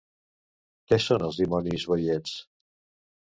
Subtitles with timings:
[0.91, 2.33] Què són els dimonis boiets?